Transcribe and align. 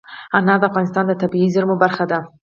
انار 0.37 0.57
د 0.61 0.63
افغانستان 0.69 1.03
د 1.07 1.13
طبیعي 1.21 1.47
زیرمو 1.53 1.75
برخه 1.83 2.05
ده. 2.11 2.19